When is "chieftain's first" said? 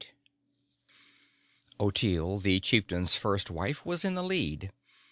2.59-3.51